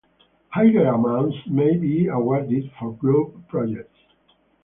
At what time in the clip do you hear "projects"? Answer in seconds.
3.49-3.99